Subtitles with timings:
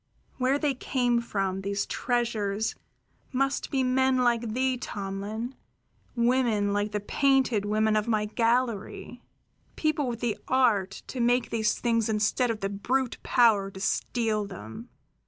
[0.39, 2.73] Where they came from, these treasures,
[3.31, 5.53] must be men like thee, Tomlin,
[6.15, 9.21] women like the painted women of my gallery,
[9.75, 14.45] people with the art to make these things instead of the brute power to steal
[14.47, 14.89] them.